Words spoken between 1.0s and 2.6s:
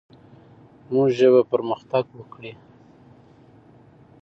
ژبه پرمختګ وکړي.